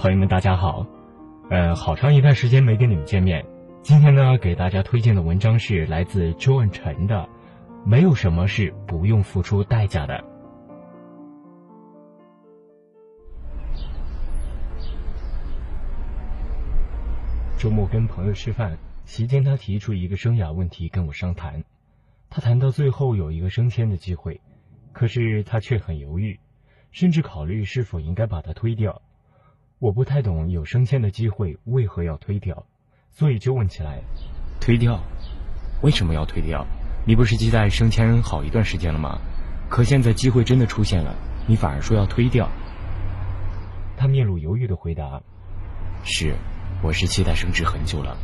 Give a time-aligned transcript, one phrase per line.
[0.00, 0.86] 朋友们，大家好。
[1.50, 3.44] 呃，好长一段时间没跟你们见面，
[3.82, 7.16] 今天呢，给大家推荐的文章是来自周文晨的
[7.86, 10.14] 《没有什么是不用付出代价的》。
[17.58, 21.62] 周末跟朋友吃饭，席间他提出一个生涯问题跟我商谈。
[22.30, 24.40] 他谈到最后有一个升迁的机会，
[24.92, 26.40] 可是他却很犹豫，
[26.90, 29.02] 甚至考虑是否应该把它推掉。
[29.80, 32.66] 我不太懂有升迁的机会为何要推掉，
[33.10, 34.02] 所以就问起来：
[34.60, 35.00] 推掉？
[35.80, 36.66] 为什么要推掉？
[37.06, 39.18] 你不是期待升迁好一段时间了吗？
[39.70, 41.16] 可现在机会真的出现了，
[41.48, 42.46] 你反而说要推掉？
[43.96, 45.22] 他面露犹豫的回答：
[46.04, 46.34] 是。
[46.82, 48.16] 我是期待升职很久了，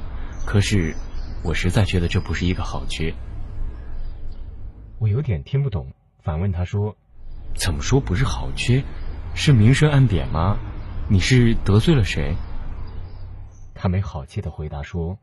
[0.46, 0.94] 可是
[1.42, 3.14] 我实在觉得这不是一个好缺。
[4.98, 5.92] 我有点听不懂，
[6.22, 6.96] 反问他说
[7.56, 8.82] ：“怎么说不是好缺？
[9.34, 10.58] 是明升暗贬吗？
[11.08, 12.34] 你是得罪了谁？”
[13.74, 15.18] 他没好气的回答说：“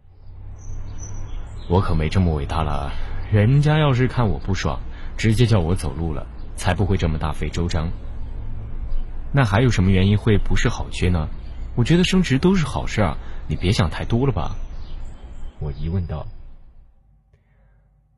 [1.70, 2.92] 我可没这么伟大了，
[3.32, 4.80] 人家要是看我不爽，
[5.18, 7.90] 直接叫我走路了，才不会这么大费周章。
[9.32, 11.28] 那还有什么原因会不是好缺呢？”
[11.76, 13.18] 我觉得升职都是好事啊，
[13.48, 14.56] 你别想太多了吧。
[15.60, 16.28] 我疑问道。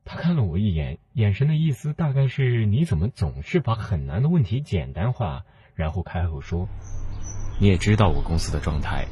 [0.04, 5.44] 他看了我一眼，眼神的意思大概是你怎么总是把很难的问题简单化，
[5.74, 6.68] 然后开口说
[7.58, 9.06] ：“你也知道我公司的状态。”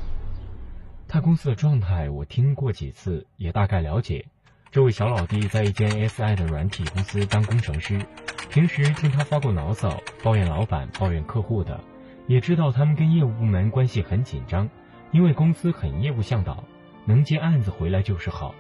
[1.08, 4.26] 他公司的状态我听过几次，也大概了解。
[4.70, 8.04] 这位小老弟在一间 SI 的软体公司当工程师，
[8.50, 11.80] 平时听他发过牢骚，抱怨老板，抱怨客户的。
[12.26, 14.68] 也知道他们跟业务部门关系很紧张，
[15.12, 16.64] 因为公司很业务向导，
[17.04, 18.54] 能接案子回来就是好，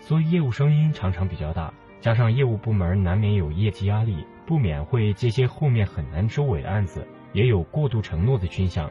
[0.00, 1.72] 所以业务声音常常比较大。
[2.00, 8.90] 加上业务部门难免有业绩压力，不免会接些后面很难收尾的案子，也有过度承诺的倾向。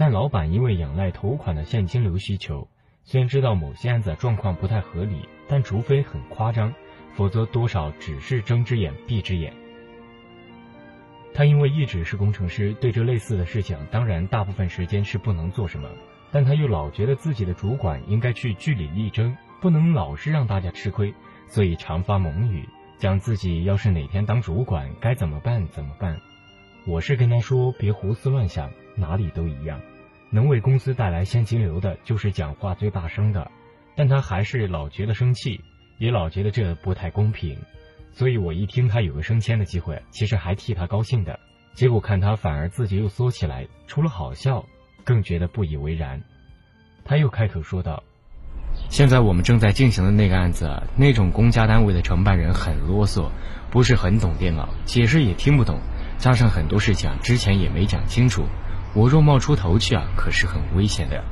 [0.00, 2.66] 但老板因为仰赖头款的现金流需求，
[3.04, 6.72] 虽然知道某些案子状况不太合理，但除非很夸张，
[7.12, 9.52] 否则多少只是睁只眼闭只眼。
[11.34, 15.86] 他因为一直是工程师，对这类似的事情，当然大部分时间是不能做什么。
[16.32, 21.12] 但他又老觉得自己的主管应该去据理力争，不能老是让大家吃亏，
[21.46, 26.18] 所以常发猛语，讲自己要是哪天当主管该怎么办怎么办。
[26.86, 29.80] 我是跟他说别胡思乱想，哪里都一样，
[30.30, 33.50] 能为公司带来现金流的就是讲话最大声的。
[33.96, 35.60] 但他还是老觉得生气，
[35.98, 37.58] 也老觉得这不太公平。
[38.12, 41.38] 所以我一听他有个升迁的机会，其实还替他高兴的。
[41.74, 44.64] 结果看他反而自己又缩起来，除了好笑，
[45.04, 46.20] 更觉得不以为然。
[47.04, 48.02] 他又开口说道
[48.90, 53.28] ：“现在我们正在进行的那个案子，那种公家单位的承办人很啰嗦，
[53.70, 55.78] 不是很懂电脑，解释也听不懂，
[56.18, 58.44] 加上很多事情之前也没讲清楚。
[58.94, 61.22] 我若冒出头去啊，可是很危险的。”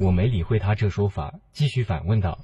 [0.00, 2.38] 我没理会他这说法，继续反问道。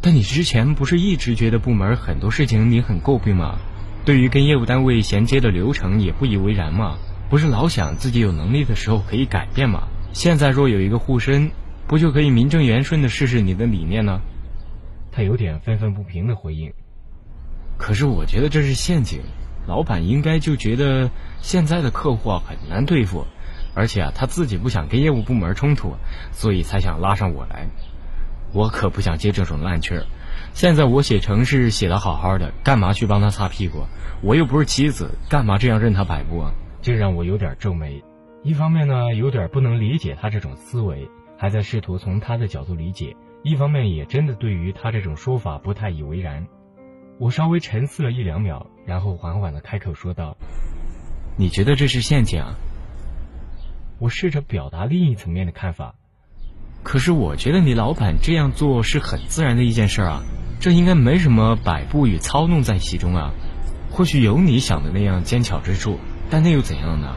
[0.00, 3.58] 但你之前不是一直觉得部门很多事情你很诟病吗？
[4.04, 6.96] 对于跟业务单位衔接的流程也不以为然吗？
[7.28, 9.88] 不是老想自己有能力的时候可以改变吗？
[10.14, 11.50] 现在若有一个护身，
[11.86, 14.20] 不就可以名正言顺的试试你的理念呢？
[15.12, 16.72] 他有点愤愤不平的回应。
[17.76, 19.20] 可是我觉得这是陷阱，
[19.68, 23.26] 老板应该就觉得现在的客户啊很难对付，
[23.74, 25.94] 而且啊他自己不想跟业务部门冲突，
[26.32, 27.68] 所以才想拉上我来。
[28.54, 30.06] 我可不想接这种烂缺儿。
[30.54, 33.84] 现在我写程式写的好好的，干嘛去帮他擦屁股？
[34.22, 36.52] 我又不是棋子，干嘛这样任他摆布啊？
[36.80, 38.02] 这让我有点皱眉。
[38.42, 46.46] 一方面呢，有点不能理解他这种思维，还在试图从他的角度理解；一方面也真的对于他这种说法不太以为然。
[47.18, 50.38] 我稍微沉思了一两秒，然后缓缓的开口说道
[51.36, 52.54] ：“你觉得这是陷阱？”啊？”
[54.00, 55.94] 我试着表达另一层面的看法。
[56.82, 60.22] 可是我觉得你老板这样做是很自然的一件事啊，
[60.58, 63.32] 这应该没什么摆布与操弄在其中啊。
[63.90, 65.98] 或许有你想的那样尖巧之处，
[66.30, 67.14] 但那又怎样呢？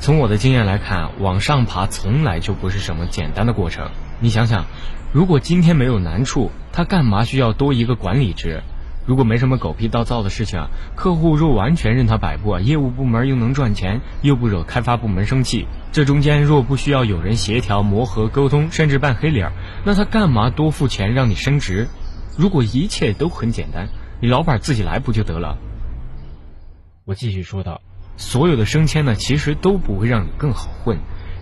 [0.00, 3.90] 从我的经验来看，往上爬从来就不是什么简单的过程。
[4.20, 4.66] 你想想，
[5.14, 8.62] 如果今天没有难处，他干嘛需要多一个管理职？
[9.04, 19.50] 如果没什么狗屁倒灶的事情啊，客户若完全任他摆布啊，业务部门又能赚钱，又不惹开发部门生气，这中间若不需要有人协调、磨合、沟通，甚至扮黑脸，
[19.84, 21.88] 那他干嘛多付钱让你升职？
[22.38, 23.88] 如果一切都很简单，
[24.20, 25.58] 你老板自己来不就得了？
[27.04, 27.80] 我继续说道，
[28.16, 30.98] 所有的升迁呢，其实都不会让你更好混，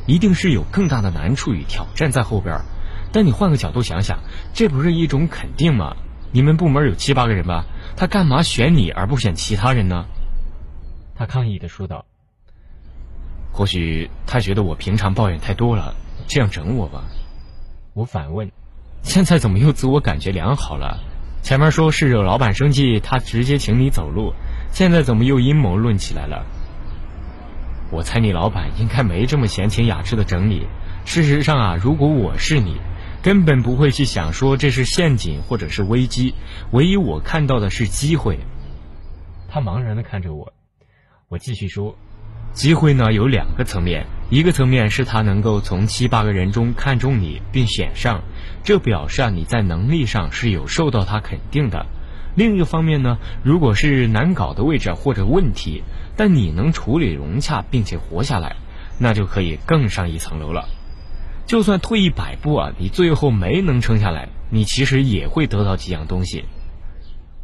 [0.06, 2.62] 一定是有更大的难处与挑战在后边。
[3.12, 4.20] 但你换个角度想想，
[4.54, 5.94] 这不是一种肯定吗？
[6.32, 7.64] 你们部门有七八个人吧？
[7.96, 10.06] 他干嘛选你而不选其他人呢？
[11.14, 12.04] 他抗议的说道。
[13.52, 15.94] 或许他觉得我平常抱怨太多了，
[16.28, 17.02] 这样整我吧。
[17.94, 18.50] 我反问：
[19.02, 21.00] 现在怎么又自我感觉良好了？
[21.42, 24.32] 前面说是惹老板生气，他直接请你走路，
[24.70, 26.46] 现在怎么又阴谋论起来了？
[27.90, 30.66] 我猜你老板应该没这么闲情雅致的整你。
[31.04, 32.76] 事实上啊，如果我是你，
[33.22, 36.34] 根本不会去想说这是陷阱或者是危机。
[36.70, 38.38] 唯一我看到的是机会。
[39.48, 40.52] 他茫然的看着我，
[41.28, 41.96] 我继续说：
[42.52, 48.22] 机会呢有两个层面，一个层面是他能够从七八个人中看中你并选上，
[48.64, 51.86] 这表示啊你在能力上是有受到他肯定的。
[52.36, 55.82] 另一个方面呢，如果是难搞的位置或者问题，
[56.16, 58.56] 但你能处理融洽并且活下来，
[58.98, 60.68] 那就可以更上一层楼了。
[61.50, 66.44] 就算退一百步啊，你最后没能撑下来，你其实也会得到几样东西。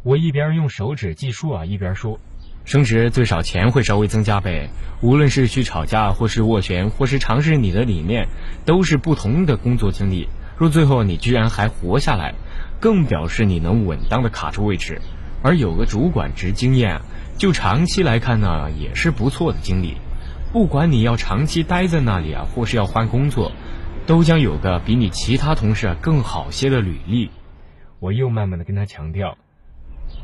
[0.01, 2.17] 我一边用手指计数啊，一边说
[2.63, 4.69] ：“升职最少钱会稍微增加呗。
[5.01, 8.29] 无论是去吵架，或是斡旋，或是尝试你的理念，
[8.63, 10.29] 都是不同的工作经历。
[10.57, 12.33] 若最后你居然还活下来，
[12.79, 15.01] 更表示你能稳当的卡住位置。
[15.43, 17.01] 而有个主管职经验，
[17.37, 19.97] 就长期来看呢，也是不错的经历。
[20.53, 23.51] 不管你要长期待在那里啊，或是要换工作。”
[24.07, 27.29] 都将有个比你其他同事更好些的履历。
[27.99, 29.37] 我又慢慢的跟他强调，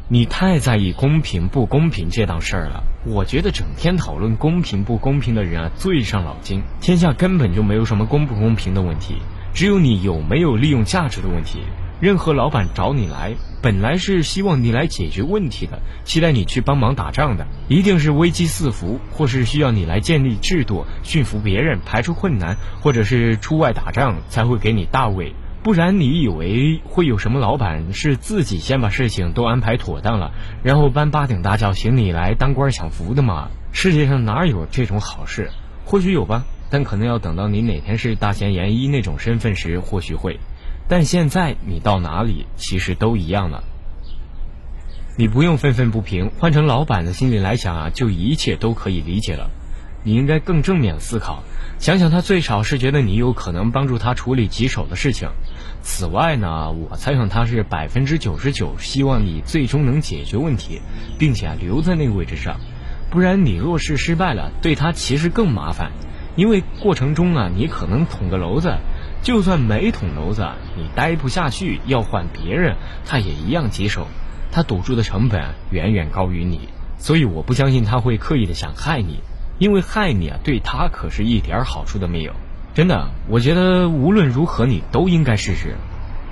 [0.08, 2.84] 你太在意公平不公平这档事儿了。
[3.06, 6.64] 我觉得整天讨论公平不公平的人啊，最伤脑筋。
[6.80, 9.18] 天下根本就没有什么公不公平的问题，
[9.54, 11.60] 只有你有没有利用价值的问题。
[12.04, 25.34] 任何老板找你来，本来是希望你来解决问题的，期待你去帮忙打仗的，一定是危机四伏，或是需要你来建立制度、驯服别人、排除困难，或者是出外打仗才会给你大位。
[25.64, 33.48] 不然你以为会有什么老板是自己先把事情都安排妥当了，然后搬八顶大轿请你来当官享福的吗？
[33.72, 35.52] 世界上哪有这种好事？
[35.86, 40.38] 或许有吧，但可能要等到你哪天是大贤严一那种身份时，或许会。
[40.88, 43.64] 但现在你到哪里，其实都一样了。
[45.16, 49.50] 你不用愤愤不平，换成老板的心里来想啊，就一切都可以理解了。
[50.04, 51.44] 你应该更正面思考，
[51.80, 55.30] 想想他最少是觉得你有可能帮助他处理棘手的事情。
[55.82, 60.82] 此外呢，我猜想他是百分之九十九希望你最终能解决问题，
[61.18, 62.60] 并且留在那个位置上。
[63.10, 65.92] 不然你若是失败了，对他其实更麻烦，
[66.36, 68.76] 因为过程中啊，你可能捅个娄子。
[69.24, 72.76] 就算没捅娄子，你待不下去要换别人，
[73.06, 74.08] 他也一样棘手。
[74.52, 76.68] 他赌注的成本远远高于你，
[76.98, 79.22] 所以我不相信他会刻意的想害你，
[79.58, 82.34] 因为害你啊，对他可是一点好处都没有。
[82.76, 85.76] 真的，我觉得无论如何你都应该试试。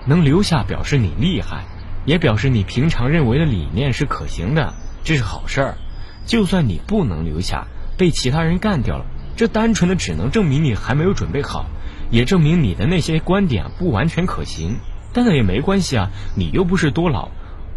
[0.05, 1.63] 能留下表示你厉害，
[2.05, 4.73] 也表示你平常认为的理念是可行的，
[5.03, 5.77] 这是好事儿。
[6.25, 7.67] 就算你不能留下，
[7.97, 9.05] 被其他人干掉了，
[9.37, 11.67] 这单纯的只能证明你还没有准备好。
[12.11, 14.75] 也证明你的那些观点不完全可行，
[15.13, 17.29] 但那也没关系啊，你又不是多老，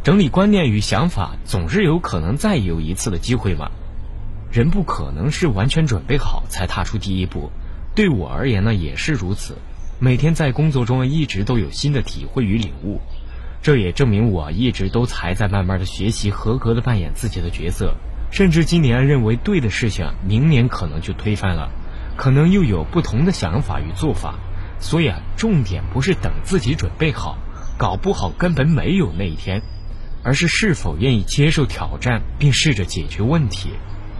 [0.03, 3.71] 整理观念与想法总是有可能再有一次的机会嘛。
[4.53, 7.51] 人不可能是完全准备好才踏出第一步，
[7.95, 9.57] 对我而言呢也是如此。
[10.01, 13.01] 每天在工作中一直都有新的体会与领悟，
[13.63, 17.95] 这也证明我一直都才在慢慢的学习，合格的扮演自己的角色，
[18.31, 21.71] 甚至今年认为对的事情，明年可能就推翻了。
[22.17, 24.35] 可能又有不同的想法与做法，
[24.79, 27.39] 所以啊，重点不是等自己准备好，
[27.77, 29.63] 搞不好根本没有那一天，
[30.23, 33.71] 而是是否愿意接受挑战并试着解决问题。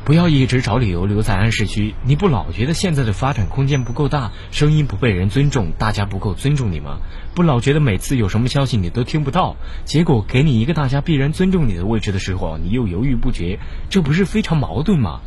[0.05, 6.99] 不要一直找理由留在安市区，你不老觉得现在的发展空间不够大，声音不被人尊重，大家不够尊重你吗？
[7.35, 13.59] 不老觉得每次有什么消息你都听不到，结果给你一个大家必然尊重你的位置的时候，你又犹豫不决，
[13.89, 15.21] 这不是非常矛盾吗？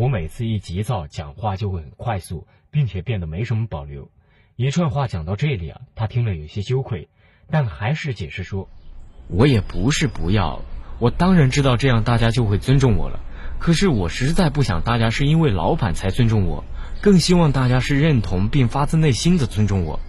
[0.00, 4.10] 我每次一急躁，讲话就会很快速，并且变得没什么保留。
[4.56, 7.10] 一串话讲到这里啊，他听了有些羞愧，
[7.50, 8.70] 但还是解释说
[9.28, 10.62] ：“我也不是不要，
[11.00, 13.20] 我当然知道这样大家就会尊重我了。
[13.58, 16.64] 可是我实在不想大家是因为老板才尊重我，
[17.02, 20.00] 更希望大家是认同并发自内心的尊重我。”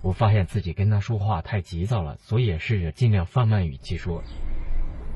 [0.00, 4.24] 我发现自己跟他说话太急躁了，所以也试着尽量放慢语气说。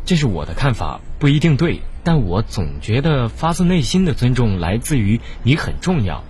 [0.09, 6.25] 这是我的看法，不一定对，但我总觉得发自内心的尊重来自于你很重要，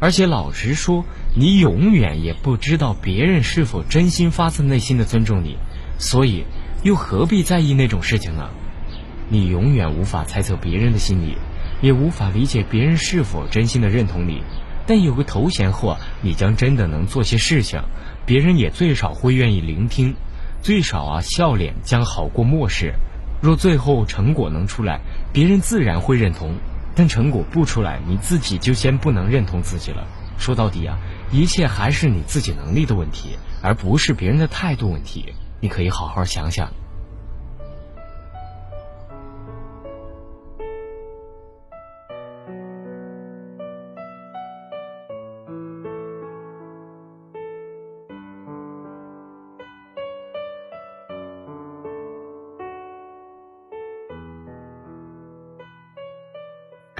[0.00, 1.04] 而且老实说，
[1.36, 5.58] 你永远也不知道别人是否真心发自内心的尊重你，
[5.98, 6.46] 所以
[6.82, 8.48] 又何必在意那种事情呢？
[9.28, 11.36] 你永远无法猜测别人的心理，
[11.82, 14.42] 也无法理解别人是否真心的认同你，
[14.86, 17.82] 但有个头衔后，你将真的能做些事情，
[18.24, 20.14] 别人也最少会愿意聆听，
[20.62, 22.94] 最少啊，笑脸将好过漠视。
[23.40, 25.00] 若最后成果能出来，
[25.32, 26.54] 别人自然会认同。
[26.94, 30.06] 但成果不出来，你自己就先不能认同自己了。
[30.38, 30.98] 说到底啊，
[31.30, 35.32] 一切还是你自己能力的问题，而不是别人的态度问题。
[35.60, 36.70] 你可以好好想想。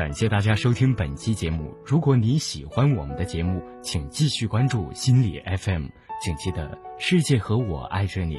[0.01, 1.75] 感谢大家收听本期节目。
[1.85, 5.89] 如果你喜欢我们的节目，请继续关注心理 FM。
[6.25, 8.39] 请记得，世界和我爱着你。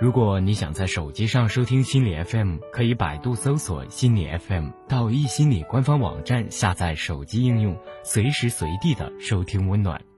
[0.00, 10.09] 如果你想在手机上收听心理 FM，可以百度搜索心理 FM，到易心理官方网站下载手机应用，随时随地的收听温暖。